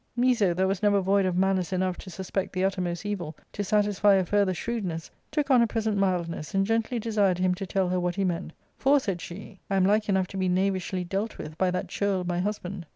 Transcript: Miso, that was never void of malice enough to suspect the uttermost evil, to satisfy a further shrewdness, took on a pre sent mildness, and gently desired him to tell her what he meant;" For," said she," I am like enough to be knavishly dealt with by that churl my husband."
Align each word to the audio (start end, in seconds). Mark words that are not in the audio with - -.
Miso, 0.17 0.55
that 0.55 0.67
was 0.67 0.81
never 0.81 0.99
void 0.99 1.27
of 1.27 1.37
malice 1.37 1.71
enough 1.71 1.95
to 1.99 2.09
suspect 2.09 2.53
the 2.53 2.63
uttermost 2.65 3.05
evil, 3.05 3.37
to 3.53 3.63
satisfy 3.63 4.15
a 4.15 4.25
further 4.25 4.51
shrewdness, 4.51 5.11
took 5.29 5.51
on 5.51 5.61
a 5.61 5.67
pre 5.67 5.79
sent 5.83 5.95
mildness, 5.95 6.55
and 6.55 6.65
gently 6.65 6.97
desired 6.97 7.37
him 7.37 7.53
to 7.53 7.67
tell 7.67 7.87
her 7.89 7.99
what 7.99 8.15
he 8.15 8.23
meant;" 8.23 8.51
For," 8.79 8.99
said 8.99 9.21
she," 9.21 9.59
I 9.69 9.75
am 9.75 9.85
like 9.85 10.09
enough 10.09 10.25
to 10.29 10.37
be 10.37 10.49
knavishly 10.49 11.03
dealt 11.07 11.37
with 11.37 11.55
by 11.59 11.69
that 11.69 11.87
churl 11.87 12.23
my 12.23 12.39
husband." 12.39 12.87